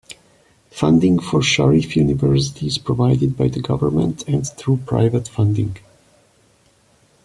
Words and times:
Funding 0.71 1.19
for 1.19 1.43
Sharif 1.43 1.95
University 1.95 2.65
is 2.65 2.79
provided 2.79 3.37
by 3.37 3.49
the 3.49 3.59
government 3.61 4.27
and 4.27 4.47
through 4.49 4.77
private 4.77 5.27
funding. 5.27 5.77